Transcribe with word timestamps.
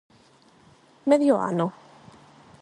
Medio 1.09 1.35
ano? 1.35 1.67